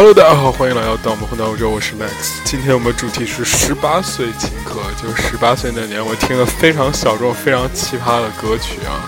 [0.00, 2.40] Hello，大家好，欢迎来到《盗梦混到欧洲》，我是 Max。
[2.42, 9.04] 今天我们主题是十八岁请客，就是十八岁那年，我听了非常小众、非常奇葩的歌曲啊。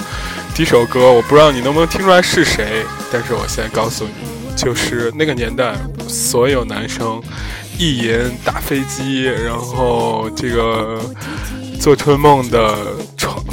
[0.54, 5.74] 第一首歌，我不知道你能不能听出来是谁，但是我现在告诉你，就是那个年代
[6.06, 7.22] 所有男生
[7.78, 11.00] 意淫打飞机，然后这个
[11.80, 12.76] 做春梦的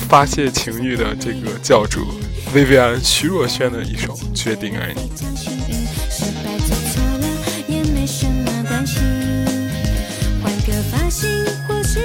[0.10, 2.06] 发泄情欲的这个教主
[2.54, 5.10] 薇薇安徐若瑄的一首《决定爱你》。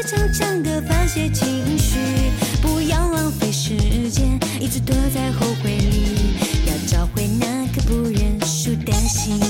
[0.05, 1.97] 或是唱唱歌发泄情绪，
[2.61, 3.75] 不要浪费时
[4.11, 6.35] 间，一直躲在后悔里，
[6.67, 9.41] 要找回那颗不认输的心。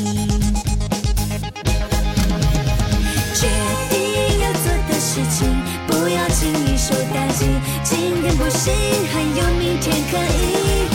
[3.35, 3.49] 决
[3.91, 7.47] 定要做的事情，不要轻易受打击。
[7.83, 8.73] 今天不行，
[9.13, 10.94] 还有明天可以。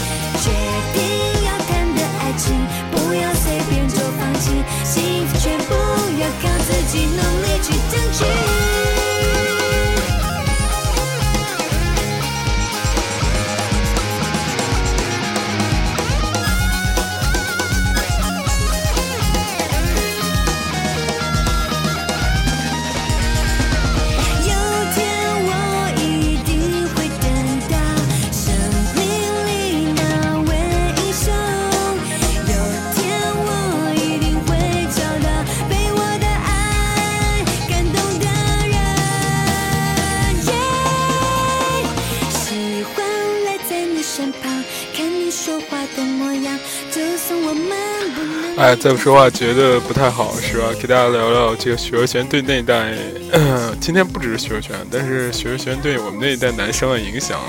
[48.76, 50.66] 再不说话觉得不太好，是吧？
[50.82, 52.94] 给大家聊聊这个许若瑄对那一代，
[53.80, 57.40] 今天不只是许若瑄，但是许若瑄对我们那一代男生的影响，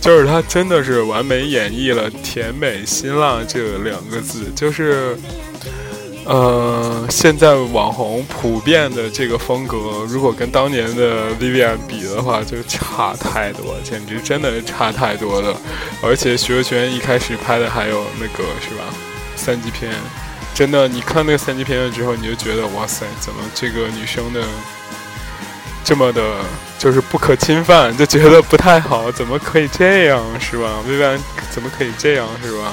[0.00, 5.16] 就是她真的是完美演绎了“甜美辛辣”这两个字，就是。
[6.26, 15.54] 呃，现在网红普遍的这个风格，如果跟当年的 Vivian 比的话，就差太多，简直真的差太多了。
[16.02, 18.84] 而且徐若瑄一开始拍的还有那个是吧，
[19.36, 19.92] 三级片，
[20.54, 24.40] 真的，你看那个三级片了之后，你就觉得哇塞，怎么这个女生的
[25.82, 26.22] 这么的，
[26.78, 31.18] 就是不可侵犯，就觉得不太好，怎么可以这样是吧薇薇安
[31.50, 32.72] 怎么可以这样是吧？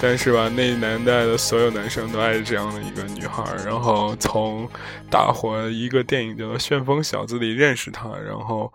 [0.00, 4.68] 但是吧，那年代的所有男生都爱这样的一个女孩，然后从
[5.10, 8.72] 大火一个电影叫做《旋风小子》里认识她，然后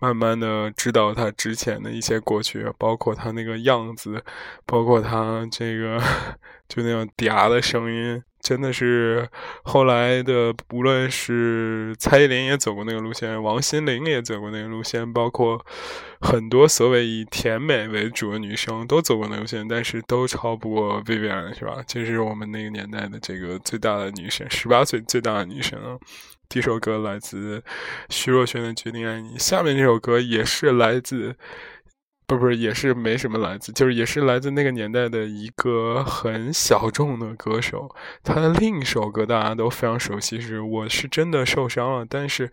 [0.00, 4.22] 慢慢的知道她之前的一些过去，包括她那个样子，
[4.64, 6.00] 包括她这个
[6.68, 9.28] 就那种嗲的声音，真的是
[9.62, 15.64] 后来的，无论是蔡依林也走过那个路线，王心凌也走过那个路线，包括
[16.20, 21.82] 很多所谓以甜美为主的女生都走过那个路线，但是都超不过 Vivian，是吧？
[21.86, 25.96] 这是我们那个年代的这个最大的女神，十八岁最大的女神啊。
[26.48, 27.62] 第一首歌来自
[28.08, 31.36] 徐若瑄的《决定爱你》，下面这首歌也是来自。
[32.28, 37.88] 不不是，也是没什么来自，就是也是来自那个年代的一个很小众的歌手。
[38.24, 42.50] 他的另一首歌大家都非常熟悉，是《我是真的受伤了》，但是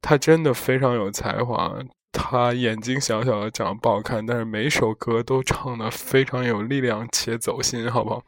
[0.00, 1.78] 他真的非常有才华。
[2.10, 8.24] 他眼睛小小的，长得不好看，但是每首歌都唱的非常有力量且走心，好不好？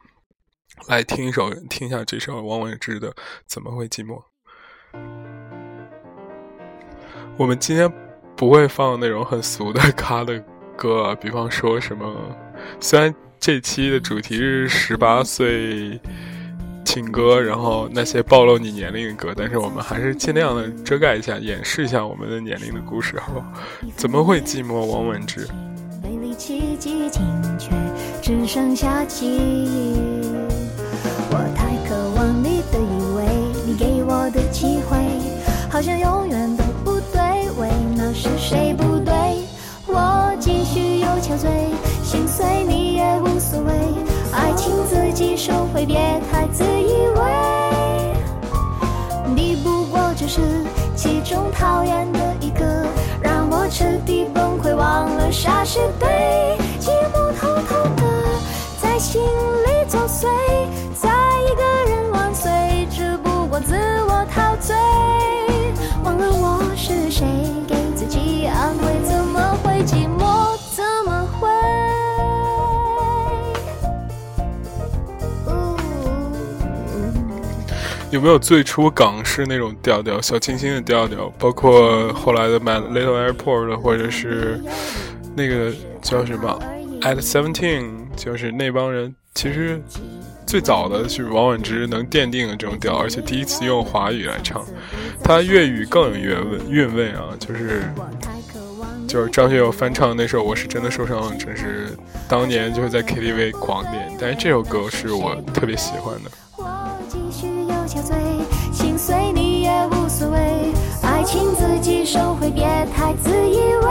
[0.87, 3.11] 来听一首，听一下这首王菀之的
[3.45, 4.21] 《怎么会寂寞》。
[7.37, 7.91] 我们今天
[8.35, 10.41] 不会放那种很俗的咖的
[10.75, 12.13] 歌，比方说什么，
[12.79, 15.99] 虽然这期的主题是十八岁
[16.85, 23.47] 情歌，然后那些暴露你年龄的歌，但是我们还是尽量的遮盖一下，掩饰一下我们的年龄的故事，好不好？
[23.97, 24.85] 怎么会寂寞？
[24.85, 25.45] 王文之。
[26.01, 27.09] 美丽奇迹，
[28.21, 30.24] 只剩下记忆。
[34.29, 34.97] 的机会，
[35.69, 37.21] 好像永远都不对。
[37.57, 39.13] 为那是谁不对？
[39.87, 41.47] 我继续又憔悴，
[42.03, 43.71] 心碎你也无所谓。
[44.33, 45.95] 爱情自己收回，别
[46.29, 47.21] 太自以为。
[49.33, 50.41] 你不过只是
[50.97, 52.65] 其中讨厌的一个，
[53.21, 56.57] 让我彻底崩溃，忘了啥是对。
[56.81, 58.03] 寂寞偷偷的
[58.81, 60.27] 在心里作祟，
[64.65, 64.75] 醉。
[66.03, 67.25] 忘了我是谁，
[67.67, 70.57] 给自己安慰，怎么会寂寞？
[70.75, 71.47] 怎么会？
[78.11, 81.29] 有没有最初港式那种调调，小清新的调调？
[81.37, 84.61] 包括后来的《My Little Airport》，或者是
[85.35, 85.71] 那个
[86.01, 86.57] 叫什么
[87.01, 87.83] 《At Seventeen》，
[88.15, 89.13] 就是那帮人。
[89.33, 89.81] 其实
[90.45, 94.63] 最早的是王菀之能奠定的这种调，而且第一次用华语来唱，
[95.23, 97.23] 他粤语更有韵味韵味啊！
[97.39, 97.83] 就是
[99.07, 101.97] 就是张学友翻唱那首《我是真的受伤了》，真是
[102.27, 104.15] 当年就是在 KTV 狂点。
[104.19, 106.31] 但是这首歌是我特别喜欢的。
[106.57, 106.65] 我
[107.09, 108.15] 继续又憔悴，
[108.71, 110.71] 心碎你也无所谓，
[111.03, 112.65] 爱情自己收回，别
[112.95, 113.89] 太自以为。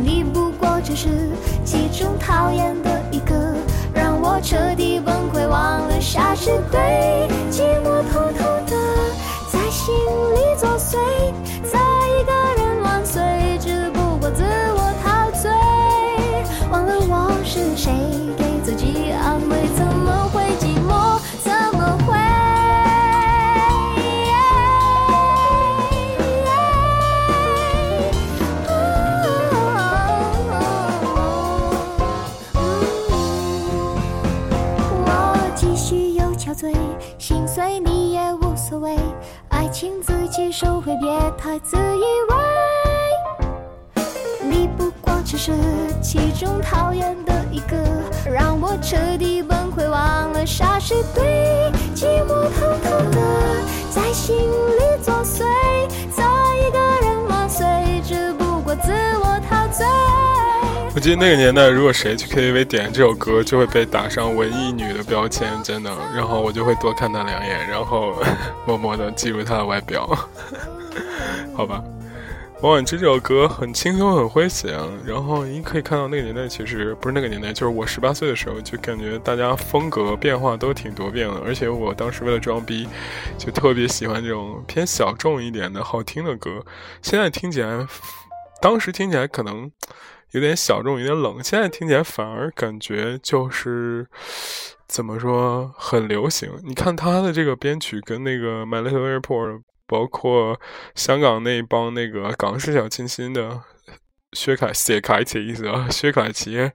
[0.00, 1.08] 你不过只是
[1.64, 3.47] 其中讨厌的一个，
[4.40, 7.28] 彻底崩溃，忘了啥是对。
[7.50, 8.44] 寂寞偷偷
[40.60, 41.08] 收回，别
[41.40, 42.34] 太自以为。
[44.42, 45.52] 你不过只是
[46.02, 47.76] 其中讨厌的一个，
[48.28, 51.70] 让我彻底崩溃，忘了啥是对。
[51.94, 53.20] 寂寞偷偷的
[53.88, 54.97] 在心里
[60.98, 65.96] 我记得那个年代，如果谁去 KTV 点这首歌，就会被打上文艺女的标签，真的。
[66.12, 68.20] 然后我就会多看她两眼，然后
[68.66, 70.04] 默默的记住她的外表，
[71.54, 71.80] 好吧。
[72.62, 74.76] 王菀之这首歌很轻松，很诙谐。
[75.06, 81.40] 然后你可以看到那个年代，其实不是那个年代，就是我十八岁的时候，就感觉大家风格变化都挺多变的。
[81.46, 82.88] 而且我当时为了装逼，
[83.38, 86.60] 就特别喜欢这种偏小众一点的好听的歌。
[87.02, 87.86] 现在听起来，
[88.60, 89.70] 当时听起来可能
[90.32, 91.42] 有点小众，有点冷。
[91.42, 94.06] 现在听起来反而感觉就是
[94.86, 96.50] 怎么说，很流行。
[96.64, 99.52] 你看他的这个编曲跟那个《My Little Airport》。
[99.90, 100.60] 包括
[100.94, 103.58] 香港那帮那个港式小清新的
[104.34, 106.70] 薛凯谢凯奇意思啊，薛凯琪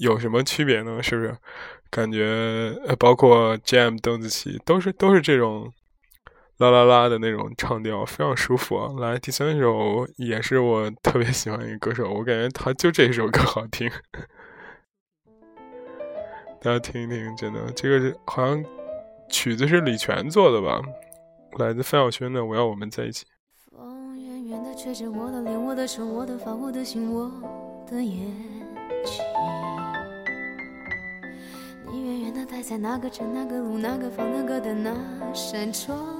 [0.00, 1.00] 有什么区别呢？
[1.00, 1.36] 是不是？
[1.90, 5.72] 感觉呃，包括 Jam 邓紫棋都是都是这种
[6.60, 8.92] 啦啦啦的那种唱调，非常舒服啊。
[9.00, 13.90] 来，第三首也是我特别喜欢一个歌手，我感觉他就这首歌好听，
[16.60, 18.62] 大家听一听，真的，这个是好像
[19.30, 20.82] 曲子是李泉做的吧？
[21.58, 23.24] 来自范晓萱的《我要我们在一起》。
[23.74, 27.32] 风远远地吹着我的脸，我的手，我的发，我的心，我
[27.90, 28.18] 的眼
[29.06, 29.24] 睛。
[31.90, 34.94] 你远远地待在那个城、那个路、那个房、那个的那
[35.32, 36.19] 扇窗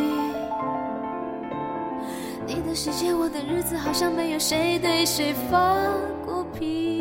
[2.73, 5.75] 这世界，我的日子，好像没有谁对谁发
[6.25, 7.00] 过脾气，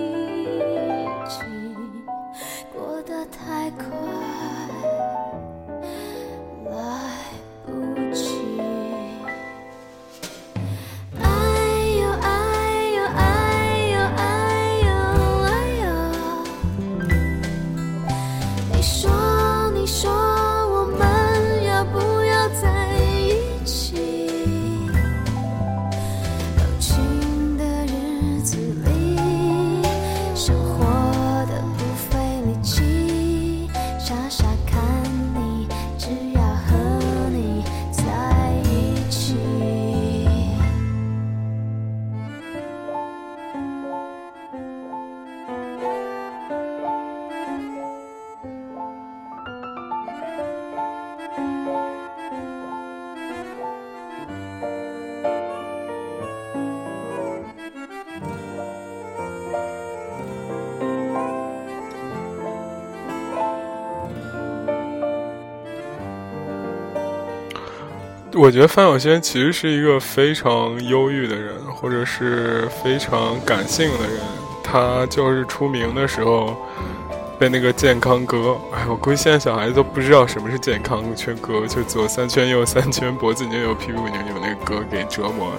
[68.42, 74.18] 我觉得范晓萱其实是一个非常忧郁的人，或者是非常感性的人。
[74.64, 76.56] 她就是出名的时候。
[77.38, 85.50] 被那个健康歌，哎，我估计现在小孩子都不知道什么是健康圈歌，就左三圈右三圈，脖子扭扭，屁股扭扭那个歌给折磨。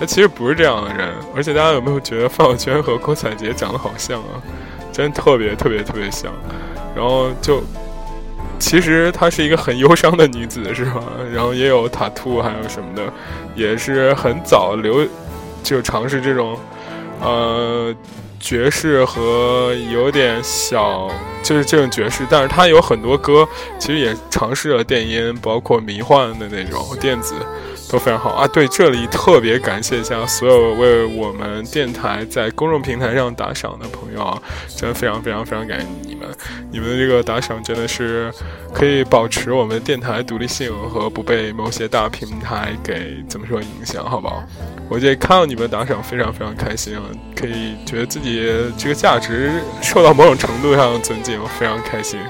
[0.00, 4.42] 他其实不是这样的人，而且大家有没有觉得范晓萱和郭采洁长得好像啊？
[4.92, 6.32] 真特别特别特别像。
[6.92, 7.62] 然后就，
[8.58, 11.02] 其实她是一个很忧伤的女子，是吧？
[11.32, 13.02] 然后也有塔兔，还有什么的，
[13.54, 15.06] 也是很早留，
[15.62, 16.58] 就尝试这种，
[17.20, 17.94] 呃。
[18.40, 21.10] 爵士和有点小，
[21.42, 23.44] 就是这种爵士，但是她有很多歌，
[23.80, 27.34] 其实也尝试了电音，包括迷幻的那种电子。
[27.90, 28.46] 都非常好啊！
[28.46, 34.42] 对，这里特别感谢一下所有为我们电台在公众平台上打赏的朋友啊，
[34.76, 36.28] 真的非常非常非常感谢你们！
[36.70, 38.30] 你们的这个打赏真的是
[38.72, 44.42] 可以保持我们电台独立性和不被某些大平台给怎么说影响，好不好？
[44.90, 47.02] 我觉得看到你们打赏非常非常开心啊，
[47.34, 48.44] 可以觉得自己
[48.76, 52.20] 这个价值受到某种程度上的尊敬，非常开心。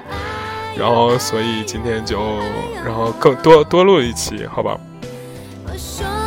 [0.78, 2.20] 然后，所以今天就
[2.84, 4.78] 然后更多多录一期，好吧？
[5.78, 6.17] 说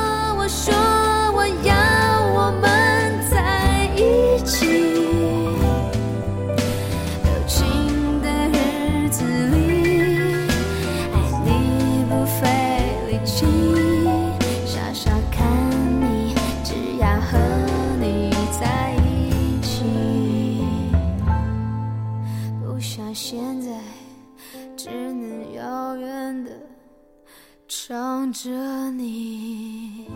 [28.32, 28.50] 着
[28.92, 30.08] 你。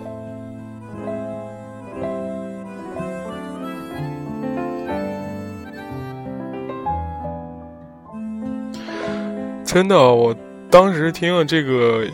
[9.66, 10.34] 真的，我
[10.72, 12.08] 当时听了这个，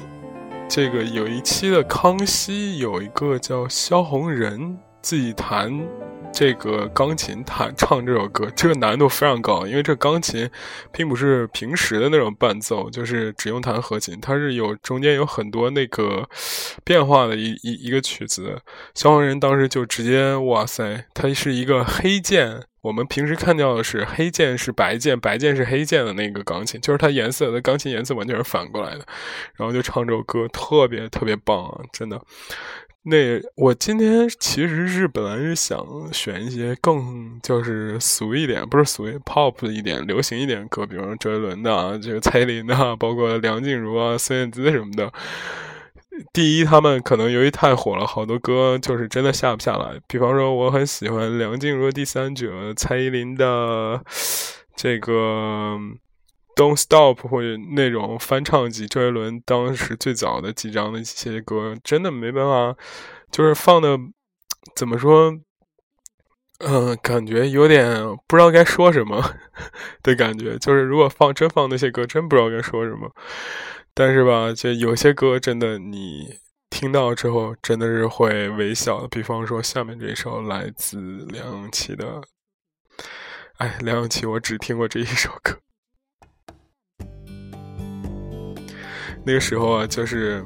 [0.68, 5.80] 这个有一期的《康熙》，有一个叫萧红人自己弹。
[6.34, 10.50] 这个钢琴弹唱这首歌，这个难度非常高，因为这钢琴
[10.92, 16.28] 并不是平时的那种伴奏，就是只用弹和琴，它是有中间有很多那个
[16.84, 18.60] 变化的一 一一个曲子。
[18.96, 29.06] 消防人当时就直接哇塞，它是一个黑键，我们平时看到的是黑键是白键，白键是黑键的那个钢琴，就是它颜色的钢琴颜色完全是反过来的，
[29.56, 32.20] 然后就唱这首歌，特别特别棒啊，真的。
[33.04, 45.12] 那我今天其实是本来是想选一些更就是俗一点，不是俗，pop 一点、流行一点歌，比如周杰伦的啊，这个蔡依林的，包括梁静茹啊、孙燕姿什么的。
[46.32, 50.00] 第一，他们可能由于太火了，好多歌就是真的下不下来。
[50.08, 54.04] 比方说，我很喜欢梁静茹《第三者》，蔡依林的
[54.76, 55.80] 这个。
[56.62, 62.78] Don't Stop 或者那种翻唱几周杰伦当时最早的几张的一些歌，真的没办法，
[63.32, 63.98] 就是放的
[64.76, 65.36] 怎么说，
[66.60, 69.34] 嗯，感觉有点不知道该说什么
[70.04, 70.56] 的感觉。
[70.60, 73.12] 就是如果放真放那些歌，真不知道该说什么。
[73.96, 76.38] 但是吧，就有些歌真的你
[76.70, 79.08] 听到之后真的是会微笑的。
[79.08, 82.22] 比方说下面这首来自梁咏琪的，
[83.58, 85.58] 哎，梁咏琪，我只听过这一首歌。
[89.24, 90.44] 那个时候啊，就是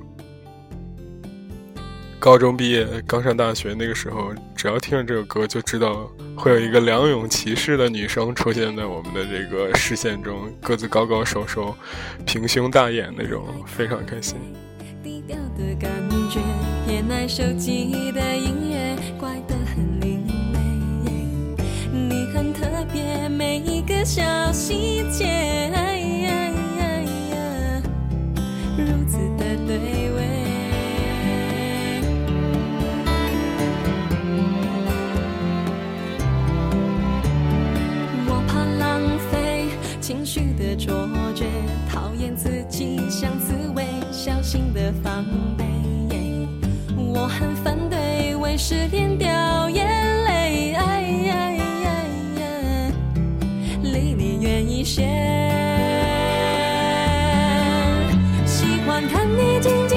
[2.20, 11.76] 高中毕业刚上大学那个时候，只要听着这首歌，就知道会有一个梁咏琪式的女生出现在我们的这个视线中，个子高高瘦瘦，
[12.26, 14.38] 平胸大眼那种，非常开心。
[15.04, 15.92] 低调的感
[16.30, 16.40] 觉，
[16.88, 20.60] 偏爱手机的音乐，怪得很另类。
[21.94, 25.95] 你很特别，每一个小细节。
[28.78, 29.78] 如此的对
[30.12, 30.18] 味，
[38.28, 39.02] 我怕浪
[39.32, 39.70] 费
[40.02, 41.46] 情绪的错觉，
[41.90, 45.24] 讨厌自己像刺猬，小心的防
[45.58, 45.64] 备。
[46.98, 49.88] 我很反对为失恋掉眼
[50.26, 50.76] 泪，
[53.82, 55.65] 离你远一些。
[59.66, 59.95] 静静。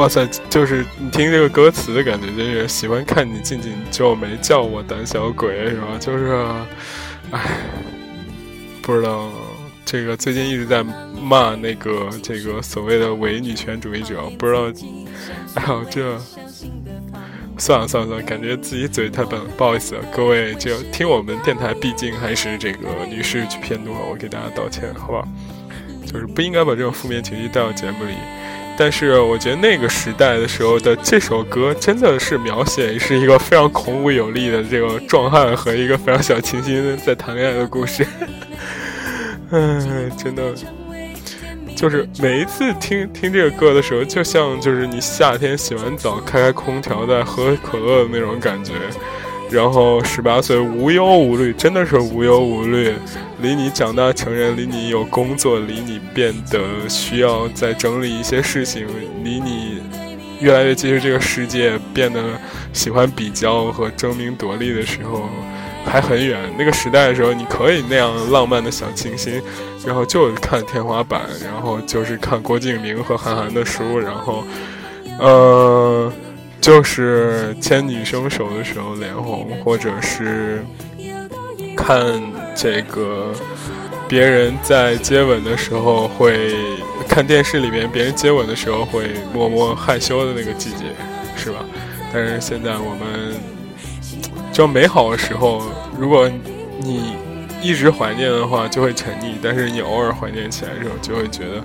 [0.00, 5.88] 哇塞，就是你听这个歌词的感觉，就是喜欢看你紧紧皱眉，叫我胆小鬼，是吧？
[6.00, 6.32] 就是，
[7.32, 7.50] 唉，
[8.80, 9.28] 不知道
[9.84, 10.82] 这个最近一直在
[11.20, 14.72] 骂那个这个所谓的伪女权主义者，不知道，
[15.56, 16.18] 哎呦这。
[17.58, 25.28] 算了算了算了，感觉自己嘴太笨了，不好意思，各位就听我们电台，毕竟还是这个女士去偏多，我给大家道歉，好吧？
[26.06, 28.14] 就是不应该把这种负面情绪带到节目里。
[28.78, 38.06] 但是我觉得那个时代的时候的这首歌，真的是描写是一个非常孔武有力的这个壮汉和一个非常小清新在谈恋爱的故事。
[39.50, 40.54] 嗯，真的。
[41.76, 48.74] 就是每一次听听这个歌的时候，就像就是你夏天洗完澡开开空调在喝可乐的那种感觉，
[49.50, 52.94] 然后十八岁无忧无虑，真的是无忧无虑，
[53.40, 58.86] 离你长大成人，离你有工作，离你变得需要再整理一些事情，
[59.22, 59.82] 离你
[60.40, 62.22] 越来越接触这个世界，变得
[62.72, 65.28] 喜欢比较和争名夺利的时候。
[65.82, 69.40] 还很远，那个时代的时候，你可以那样浪漫的小清新，
[69.84, 74.44] 然后就看天花板，然后就是看郭敬明和韩寒的书，然后，
[75.18, 76.12] 呃，
[76.60, 80.64] 就是牵女生手的时候脸红，或者是
[81.76, 82.20] 看
[82.54, 83.32] 这个
[84.08, 86.54] 别人在接吻的时候会
[87.08, 90.84] 看电视里面别人接吻的时候会默默害羞的那个季节，
[91.36, 91.64] 是吧？
[92.12, 93.34] 但是现在我们。
[94.52, 95.62] 就美好的时候，
[95.96, 96.28] 如果
[96.80, 97.14] 你
[97.62, 101.62] 一直怀念的话，就会沉溺；但是你偶尔怀念起来的时候，就会觉得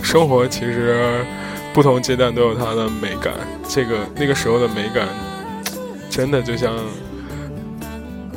[0.00, 1.24] 生活其实
[1.72, 3.34] 不同阶段都有它的美感。
[3.68, 5.08] 这个那个时候的美感，
[6.08, 6.74] 真的就像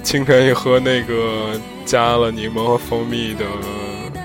[0.04, 3.46] 清晨一喝那个加了柠檬和蜂蜜的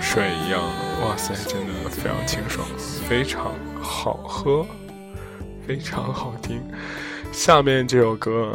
[0.01, 0.61] 水一样，
[1.03, 2.67] 哇塞，真的非常清爽，
[3.09, 4.67] 非常好喝，
[5.67, 6.61] 非常好听。
[7.33, 8.53] 下面这首歌。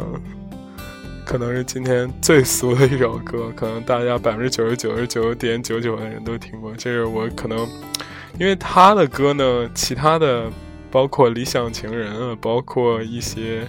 [1.26, 6.70] 可能是今天最俗的一首歌，可能大家百分之九十九十九点九九的人都听过。
[6.76, 7.66] 这是我可能，
[8.38, 10.50] 因为他的歌呢，其他的
[10.90, 13.66] 包括《理想情人》，包括一些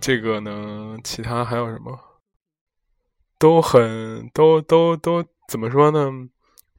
[0.00, 1.98] 这个呢，其他还有什么，
[3.38, 6.10] 都很都都都怎么说呢？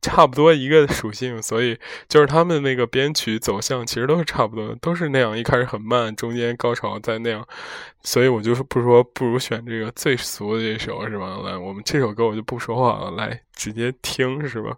[0.02, 7.48] 差不多一个属性，所以就是他们那个编曲走向其实都是差不多，都是那样，一开始很慢，中间高潮再那样，
[8.04, 11.38] 所以我就是不说，不如选这个最俗的这首是吧？
[11.44, 14.78] 来，我们这首歌我就不说话了，来直接听是吧？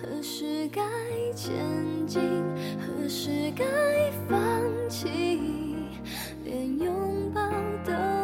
[0.00, 0.80] 何时该
[1.34, 1.52] 前
[2.06, 2.20] 进
[2.78, 3.64] 何时该
[4.28, 4.38] 放
[4.88, 5.40] 弃
[6.44, 7.40] 连拥抱
[7.84, 8.23] 都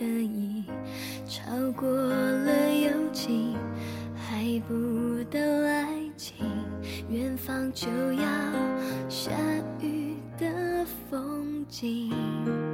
[0.00, 0.64] 可以。
[1.26, 1.42] 超
[1.76, 3.54] 过了友情
[4.16, 6.46] 还不到爱情
[7.10, 8.26] 远方就要
[9.10, 9.30] 下
[9.82, 12.69] 雨的风景。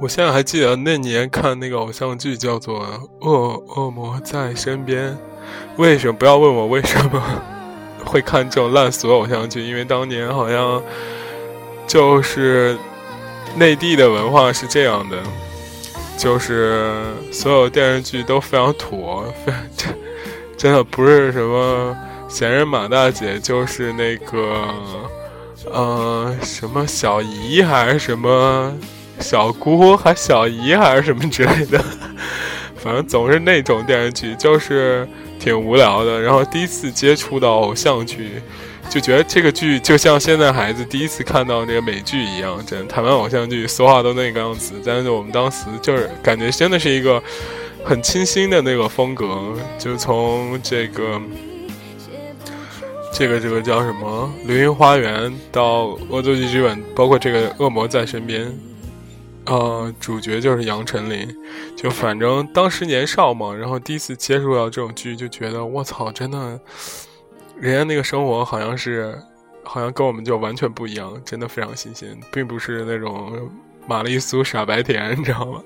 [0.00, 2.80] 我现在还记得那年看那个偶像剧叫做
[3.28, 5.10] 《恶恶魔在身边》，
[5.76, 7.22] 为什么不要问我为什么
[8.06, 9.62] 会看这种烂俗偶像剧？
[9.62, 10.82] 因为当年好像
[11.86, 12.78] 就是
[13.56, 15.18] 内地的文化是这样的，
[16.16, 16.94] 就是
[17.30, 19.52] 所有电视剧都非常土，非
[20.56, 21.94] 真的不是什么
[22.26, 24.66] 闲人马大姐，就是那个
[25.70, 28.74] 呃什么小姨还是什么。
[29.20, 31.84] 小姑还小姨还是什么之类的，
[32.76, 35.06] 反正总是那种电视剧，就是
[35.38, 36.20] 挺无聊的。
[36.20, 38.40] 然后第一次接触到偶像剧，
[38.88, 44.74] 就觉得这个剧就像现在孩子第一次看到这个美剧一样，真台湾偶像剧说话都那个样子。
[44.84, 47.22] 但是我们当时就是感觉真的是一个
[47.84, 51.20] 很清新的那个风格，就从这个
[53.12, 58.46] 这个这个叫什么《流星花园》到《恶作剧之吻》，包括这个《恶魔在身边》。
[59.50, 61.28] 呃，主角就是杨丞琳，
[61.76, 66.60] 就反正当时年少嘛，然后第一次接触到这种剧，就觉得我操，真的，
[67.58, 69.12] 人家那个生活好像是，
[69.64, 73.50] 好像跟我们就完全不一样，真的非常新鲜，并不是那种
[73.88, 75.60] 玛丽苏傻白甜， 你知道吗？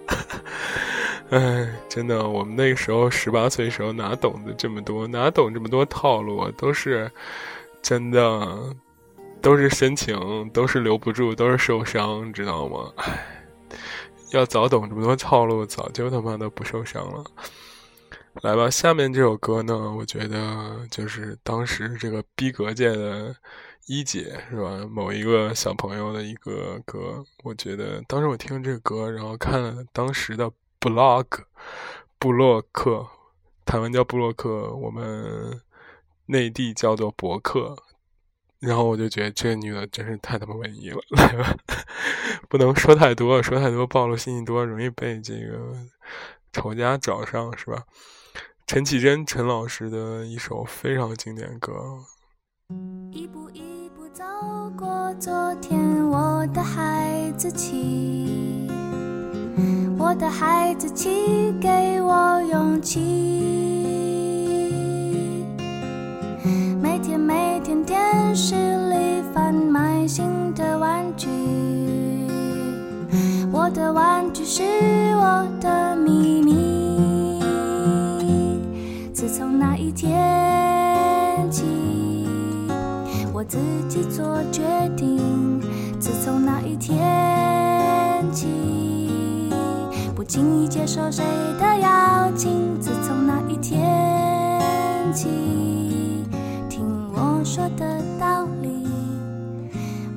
[1.29, 7.11] 哎，真的，我们那个时候十八岁时候哪懂得这么多，哪懂这么多套路啊，都是
[7.83, 8.75] 真的，
[9.42, 12.90] 都是深情，都是留不住，都是受伤，知道吗？
[12.97, 13.34] 哎。
[14.37, 17.25] 要早懂这么多套路，早就他妈的不受伤了。
[18.42, 23.35] 来吧，下面这首歌呢，我觉得就是当时这个逼格界的
[23.87, 24.85] 一姐是吧？
[24.90, 31.27] 某一个小朋友的一个歌，我觉得当时我听这个歌，然后看了当时的 blog
[32.18, 33.07] 布洛克，
[33.64, 35.61] 台湾叫布洛克，我们
[36.27, 37.77] 内地叫做博客。
[38.66, 41.55] 然后我就觉得这个女的真是太他妈文艺了，来吧，
[42.48, 45.74] 不能说太多，说太多暴露信息多，容易被这个
[46.53, 47.85] 仇家找上，是吧？
[48.66, 51.72] 陈绮贞陈老师的一首非常经典歌。
[53.12, 54.24] 一步一步走
[54.77, 58.66] 过昨天，我的孩子气，
[59.98, 64.43] 我的孩子气，给我勇气。
[67.05, 71.29] 每天每天电视里贩卖新的玩具，
[73.53, 74.62] 我的玩具是
[75.17, 77.43] 我的秘密。
[79.12, 80.17] 自从那一天
[81.51, 81.64] 起，
[83.35, 84.62] 我自己做决
[84.97, 85.61] 定。
[86.01, 88.49] 自从那一天起，
[90.17, 91.23] 不轻易接受谁
[91.61, 92.81] 的邀请。
[92.81, 95.84] 自从那一天起。
[97.55, 98.69] 说的道理。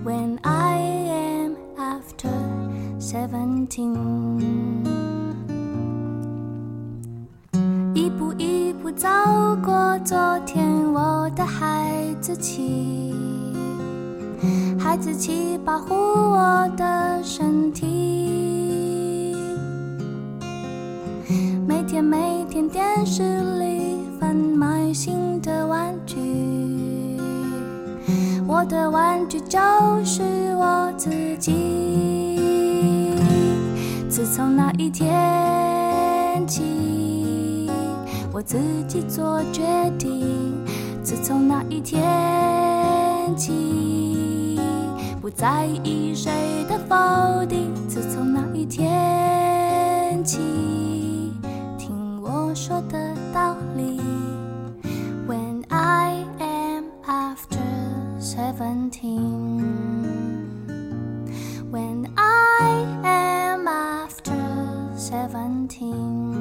[0.03, 2.33] When I am after
[2.99, 3.95] seventeen，
[7.93, 9.07] 一步一步走
[9.63, 13.13] 过昨天，我的孩子气，
[14.79, 19.35] 孩子气保护我的身体。
[21.67, 23.21] 每天每天电视
[23.59, 25.26] 里贩卖新
[28.67, 29.59] 的玩具就
[30.03, 30.21] 是
[30.55, 32.39] 我自己。
[34.09, 37.69] 自从那一天起，
[38.31, 39.63] 我自己做决
[39.97, 40.53] 定。
[41.03, 42.03] 自从那一天
[43.37, 44.59] 起，
[45.21, 46.31] 不在意谁
[46.67, 47.73] 的否定。
[47.87, 50.39] 自从那一天起，
[51.77, 52.97] 听我说的
[58.37, 59.65] seventeen.
[61.71, 64.37] When I am after
[64.95, 66.35] seventeen，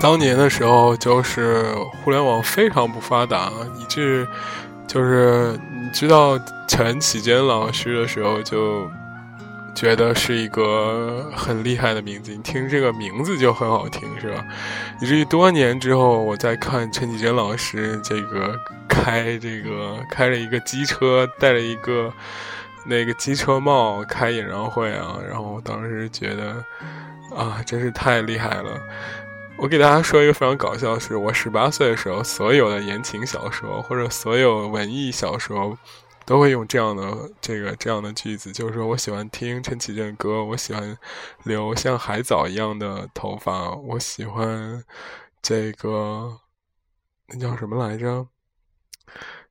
[0.00, 1.64] 当年的时候，就是
[2.04, 3.50] 互联网非常不发达，
[3.80, 4.28] 以致
[4.86, 8.88] 就是你知道陈绮贞老师的时候就。
[9.74, 14.44] 觉得是一个很厉害的名字，你听这个名字就很好听，是吧？
[15.00, 18.58] 以至于多年之后，我在看陈绮贞老师这个
[18.88, 22.12] 开这个开了一个机车，戴了一个
[22.84, 26.64] 那个机车帽开演唱会啊，然后当时觉得
[27.34, 28.80] 啊，真是太厉害了。
[29.56, 35.76] 我给大家说一个非常搞笑的事：我十八岁的时候，所有的言情小说或者所有文艺小说。
[36.24, 40.96] 都会用这样的这个这样的句子，就是说我喜欢听陈绮贞的歌，我喜欢
[41.44, 44.84] 留像海藻一样的头发，我喜欢
[45.40, 46.38] 这个
[47.28, 48.26] 那叫什么来着？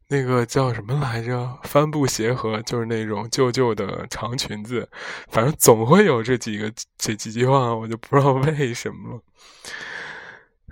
[0.08, 1.58] 那个叫什么来着？
[1.64, 4.90] 帆布鞋和就是那种旧旧的长裙子，
[5.30, 9.22] 反正总会有这几个这几句话，我就不知道为什么了。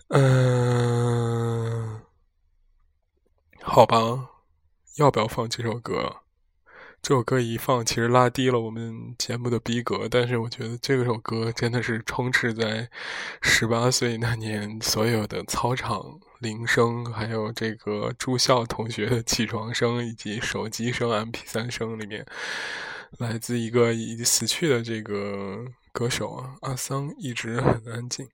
[0.10, 2.02] 嗯，
[3.62, 3.98] 好吧，
[5.00, 6.18] 要不要放这首歌？
[7.02, 10.10] 这首歌一放，其实拉低了我们节目的逼格。
[10.12, 12.90] 但是我觉得这首歌真的是充斥在
[13.42, 22.26] 十八岁那年所有的操场铃声，还有这个住校同学的起床声，以及手机声、M P 三声里面。
[23.20, 28.28] 来自一个已死去的这个歌手啊，阿桑，一直很安静。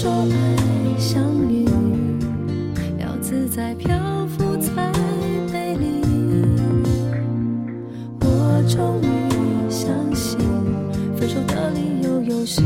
[0.00, 1.66] 说爱像云，
[3.00, 4.92] 要自在漂浮才
[5.52, 6.00] 美丽。
[8.20, 10.38] 我终于相信，
[11.16, 12.62] 分手的理由有时。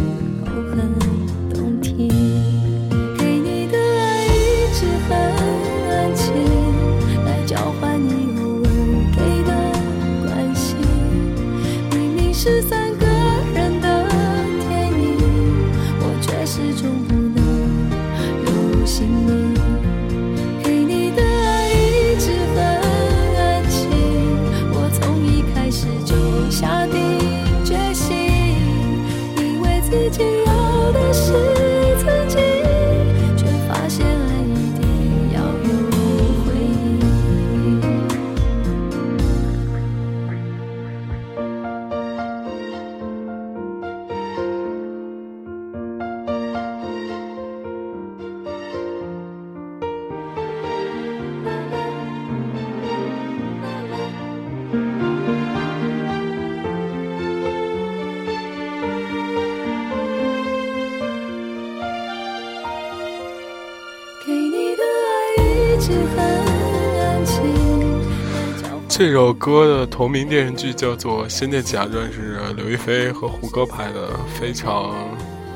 [69.05, 74.95] 这首歌的同名电视剧叫做《仙剑奇侠传》，是刘亦菲和胡歌拍的，非常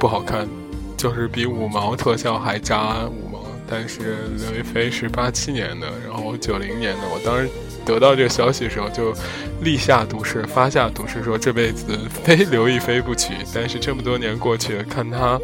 [0.00, 0.48] 不好看，
[0.96, 3.44] 就是比五毛特效还渣五毛。
[3.70, 4.16] 但是
[4.50, 7.48] 刘亦菲是八七年的，然后九零年的，我当时
[7.85, 9.14] 得到这个消息的时候就
[9.61, 13.32] 立下毒誓，发下毒誓，说这辈子非刘亦菲不娶。
[13.54, 15.38] 但是这么多年过去了，看她。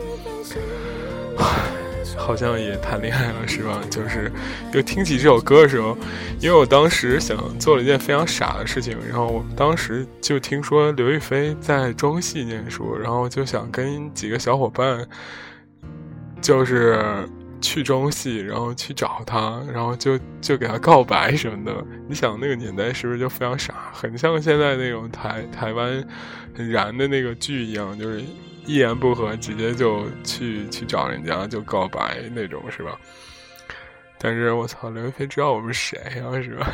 [2.17, 3.81] 好像也谈恋爱了，是吧？
[3.91, 4.31] 就是
[4.73, 5.97] 又听起这首歌的时候，
[6.41, 15.07] 因为我当时想做了一件非常傻的事情，然后我当时就听说刘亦菲在中戏念书，然后就想跟几个小伙伴，
[16.41, 17.03] 就是
[17.61, 21.73] 去中戏，然后去找她，然后就就给她告白什么的。
[22.09, 26.05] 你想那个年代是不是就非常傻，很像现在那种台台湾
[26.57, 28.23] 很燃的那个剧一样，就是。
[28.65, 32.99] 一言不合，直接就去去找人家就告白那种，是吧？
[34.19, 36.71] 但是我操，刘亦菲知道我们谁啊，是吧？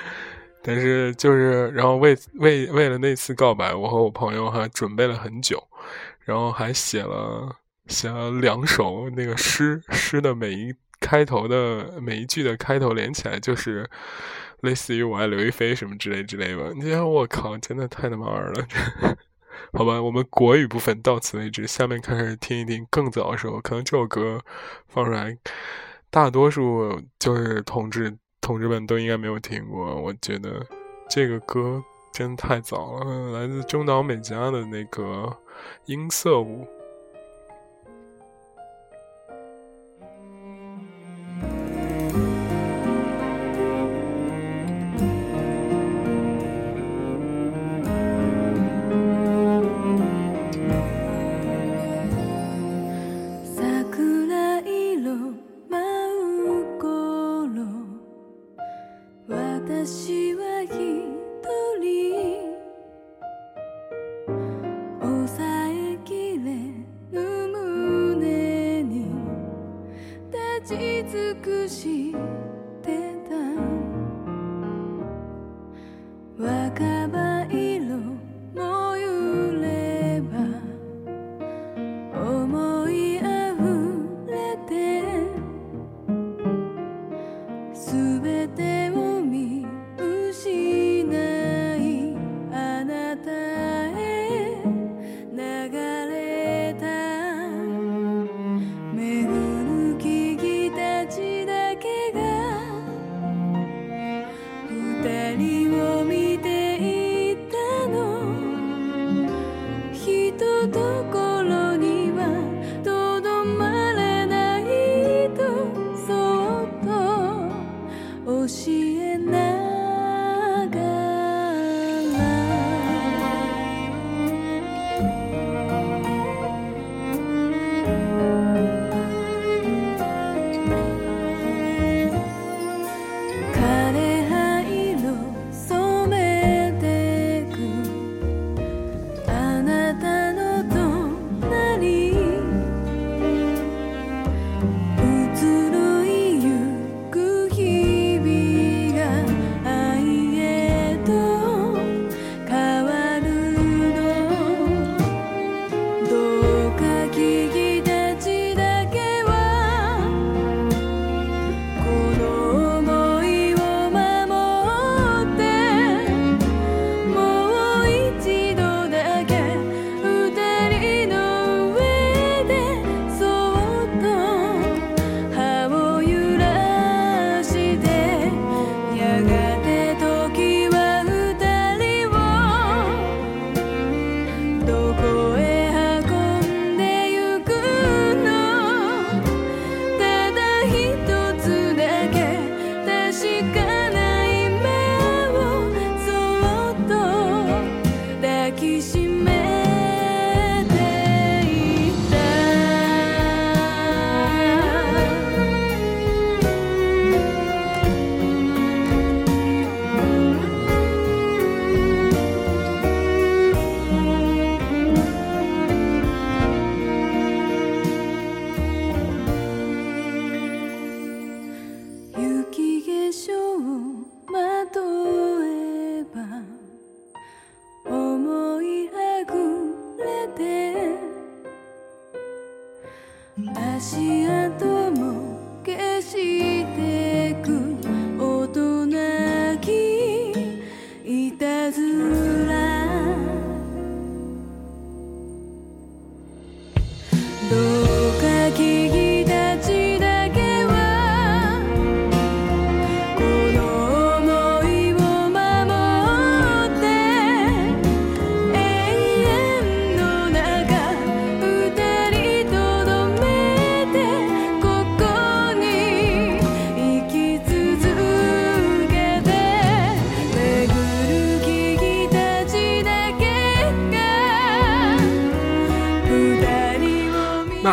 [0.62, 5.60] 但是就是，然后为为为了那次告白，我和我朋友还准备了很久，
[6.20, 7.56] 然后还写了
[7.88, 13.88] 写了两首那个诗，诗的每一开头的每一句的开头连起来就是
[14.60, 16.64] 类似于我爱刘亦菲什么之类之类吧。
[16.76, 18.66] 你，我靠，真的太他妈二了。
[19.74, 24.38] 好吧，我们国语部分到此为止，下面开始听一听更早的时候，可能这首歌
[24.86, 25.36] 放出来，
[26.10, 29.94] 大多数就是同志同志们都应该没有听过。
[29.98, 30.64] 我觉得
[31.08, 31.82] 这个歌
[32.12, 35.02] 真的太早了，来自中岛美嘉的那个
[35.86, 36.64] 《音色舞》。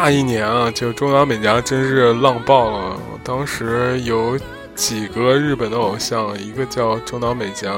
[0.10, 3.00] 那一年啊，就中岛美嘉真是浪爆了。
[3.24, 4.36] 当时有
[4.74, 7.72] 几个日本的偶像，一个叫中岛美嘉，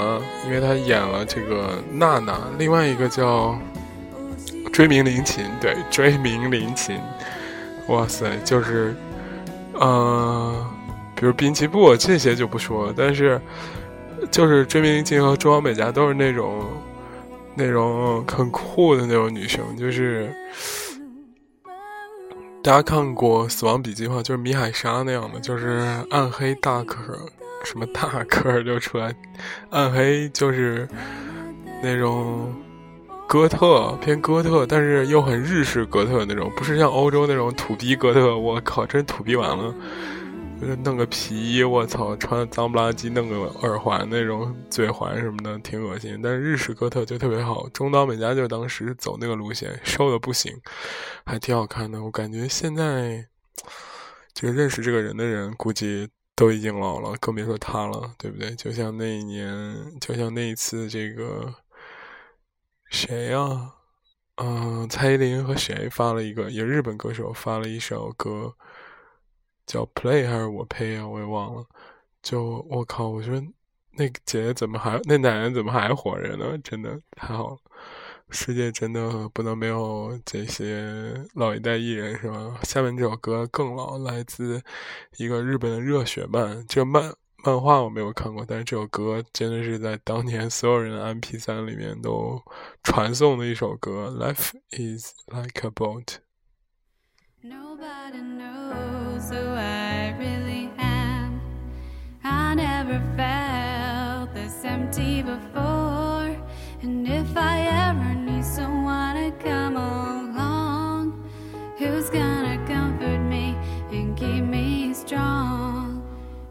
[0.46, 3.60] 因为她演了这个娜娜；另外一个叫
[4.72, 6.98] 追名林琴，对，追名林琴。
[7.90, 8.96] 哇塞，就是，
[9.74, 10.66] 呃，
[11.14, 13.42] 比如滨崎步这些就不说了，但是
[14.32, 16.64] 就是追名林琴和中岛美嘉都是那种
[17.56, 20.34] 那种很酷的那种女生，就是。
[22.64, 24.22] 大家看过《死亡笔记》吗？
[24.22, 25.82] 就是米海沙那样的，就是
[26.12, 27.18] 暗黑大可，
[27.64, 29.16] 什么大歌就出来，
[29.72, 30.88] 暗黑就是
[31.82, 32.54] 那种
[33.28, 38.38] 哥特偏哥特，但是又很日式哥特那种，不是像欧洲那种土逼哥特。
[38.38, 39.74] 我靠，真土逼完了！
[40.84, 46.20] 弄个皮衣，我操，穿脏不拉几，弄个耳环那种嘴环什么的，挺恶心。
[46.22, 50.54] 但是日式哥特就特别好，中岛美嘉就当时走那个路线，瘦的不行，
[51.26, 52.04] 还挺好看的。
[52.04, 53.28] 我感觉现在
[54.34, 58.56] 就认识这个人的人，估计都已经老了，更别说他了，对不对？
[58.56, 61.54] 就像那一年，就像那一次，这个
[62.90, 63.74] 谁呀？
[64.36, 68.54] 嗯，蔡依林和谁发了一个，也日本歌手发了一首歌。
[69.66, 71.08] 叫 play 还是我 pay 啊？
[71.08, 71.66] 我也忘了。
[72.22, 73.42] 就我靠，我觉得
[73.92, 76.58] 那姐姐怎么还那奶奶怎么还活着呢？
[76.64, 77.58] 真的太好了！
[78.30, 82.60] 世界真的不能没有这些老一代艺人，是吧？
[82.64, 84.62] 下面这首歌更老，来自
[85.18, 86.66] 一个日本的热血漫。
[86.68, 92.42] 这个漫漫画我没有看过，但是这首歌真的是在当年所有人的 MP 三里面都
[92.84, 94.16] 传颂的一首歌。
[94.18, 96.20] Life is like a boat。
[99.30, 101.42] Who I really am.
[102.24, 106.36] I never felt this empty before.
[106.82, 107.60] And if I
[107.90, 111.30] ever need someone to come along,
[111.78, 113.56] who's gonna comfort me
[113.92, 116.04] and keep me strong?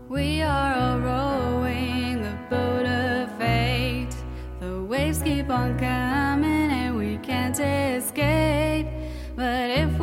[0.08, 4.14] We are all rowing the boat of fate.
[4.60, 8.86] The waves keep on coming and we can't escape.
[9.34, 9.99] But if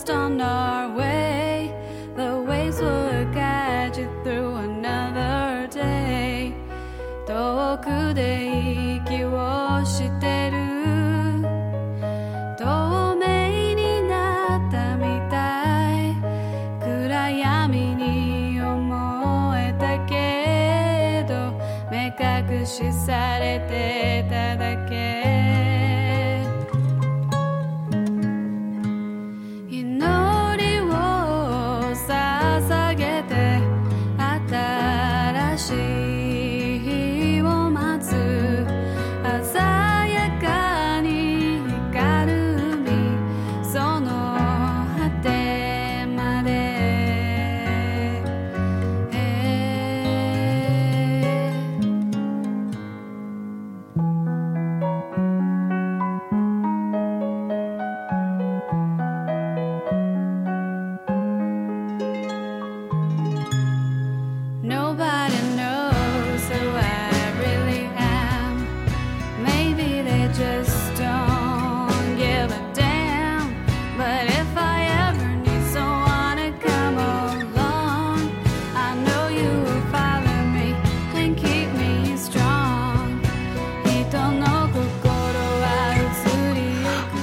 [0.00, 1.70] lost on our way,
[2.16, 6.54] the waves will guide you through another day.
[7.26, 8.49] 遠くで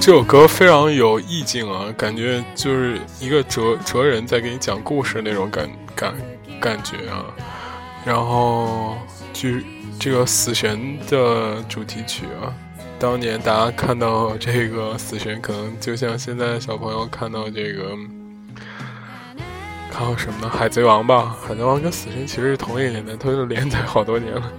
[0.09, 6.15] 这首歌非常有意境啊，感觉就是一个哲哲人在给你讲故事那种感感
[6.59, 7.25] 感觉啊。
[8.03, 8.97] 然后，
[9.31, 9.49] 就
[9.99, 12.49] 这个《死神》的主题曲啊，
[12.97, 17.95] 当年大家看到这个《死神》，可能就像现在小朋友看到这个，
[19.91, 20.51] 看到什么呢？
[20.57, 24.51] 《海贼王》吧，《海贼王》跟《死神》其实是同一年代，它都连载好多年了。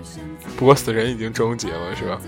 [0.56, 2.20] 不过《死神》已经终结了，是吧？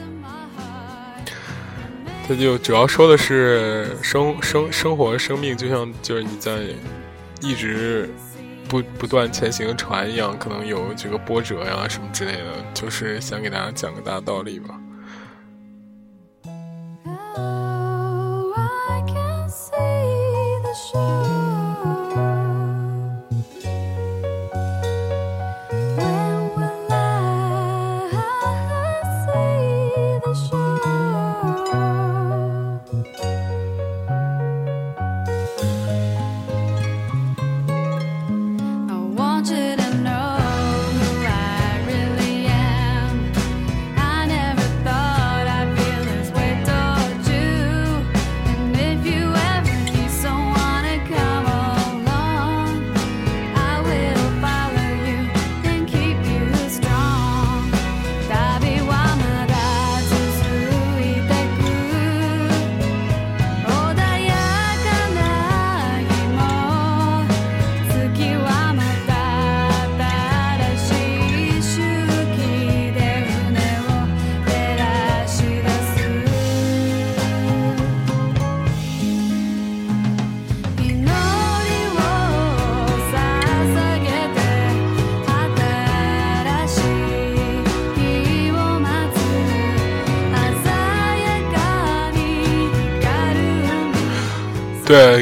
[2.29, 6.61] 他就主要说的是生生生活生命，就像就是你在
[7.41, 8.09] 一直
[8.69, 14.79] 不不断前行的船一样，可能有这个波折呀什么之类的，就是想给大家讲个大道理吧。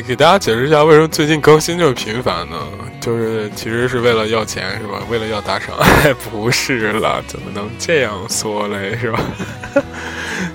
[0.07, 2.57] 给大家解释一下为什么最近更新这么频繁呢？
[3.01, 5.01] 就是其实是为了要钱，是吧？
[5.09, 5.75] 为了要打赏？
[6.31, 8.99] 不是了，怎么能这样说嘞？
[9.01, 9.21] 是吧？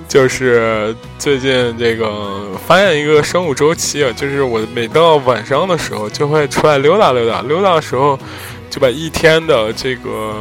[0.07, 8.17] 就是最近这个发现一个生物周期啊，就是我每到晚上的时候就会出来溜达溜达，溜达的时候
[8.69, 10.36] 就把一天的这个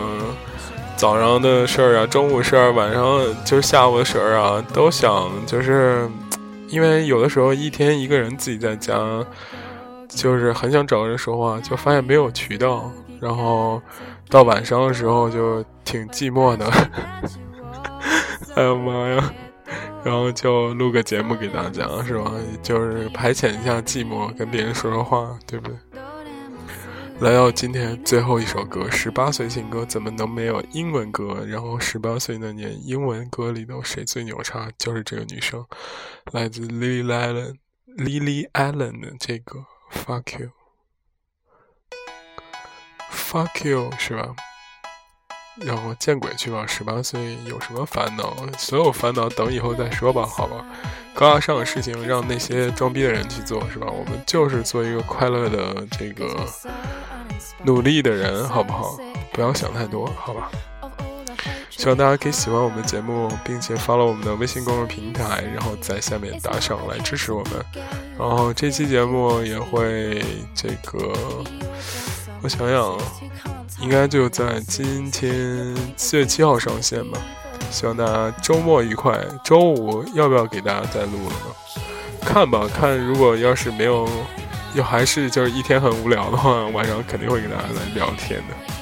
[0.97, 3.03] 早上的事儿啊、中午事儿、晚上
[3.45, 6.09] 就是下午的事儿啊，都想就是。
[6.69, 8.95] 因为有的时候一天一个人自己在家，
[10.09, 12.91] 就是很想找人说话，就发现没有渠道。
[13.21, 13.81] 然后
[14.29, 16.67] 到晚上的时候就挺寂寞的，
[18.55, 19.33] 哎呀妈呀！
[20.05, 22.31] 然后就录个节目给大家，是吧？
[22.63, 25.77] 就是排遣一下寂寞，跟别人说说话，对不对？
[27.21, 31.43] 来到今天最后一首歌，十八岁情歌怎么能没有英文歌？
[31.47, 34.69] 然后十八岁那年，英文歌里头谁最牛叉？
[34.77, 35.65] 就是这个女生，
[36.33, 40.39] 来自 Lily Allen，Lily Allen 的这个 Fuck
[43.11, 44.35] You，Fuck You 是吧？
[45.61, 46.67] 然后见鬼去吧！
[46.67, 48.37] 十八岁有什么烦恼？
[48.59, 50.65] 所有烦恼等以后再说吧，好吧？
[51.15, 53.87] 高大上的事情让那些装逼的人去做，是吧？
[53.87, 56.27] 我们就是做一个快乐的这个
[57.63, 58.99] 努力的人，好不好？
[59.33, 60.51] 不要想太多，好吧？
[61.71, 67.53] 希望大家可以喜欢我们的节目，并且发了我们的微信公众平台，然后在下面打赏来支持我们。
[68.19, 70.21] 然后这期节目也会
[70.55, 71.13] 这个，
[72.43, 73.54] 我想想。
[73.85, 77.19] 应该就在今天四月七号上线吧，
[77.71, 79.23] 希望大家周末愉快。
[79.45, 81.83] 周五要不要给大家再录了呢？
[82.23, 84.09] 看吧，看如果要是没有，
[84.73, 88.74] 又还是就是一天很无聊的话，晚上肯定会给大家来聊天的。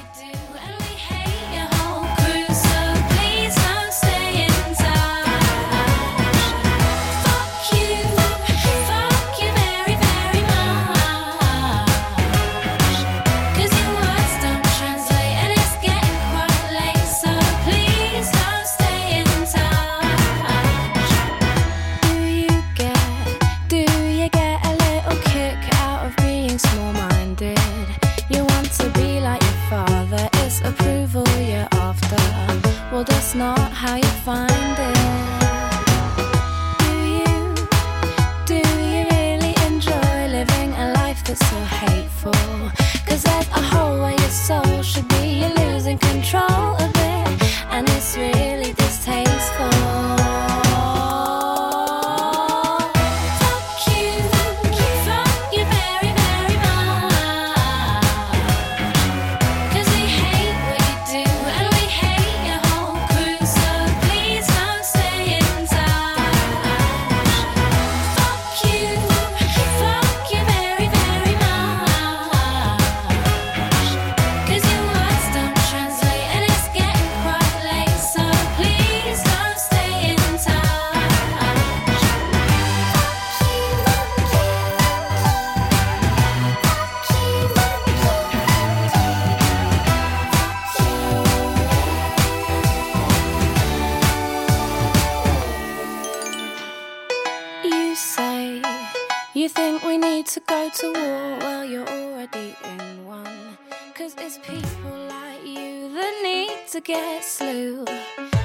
[106.83, 107.85] Get slew.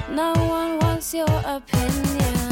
[0.09, 2.48] No one wants your opinion.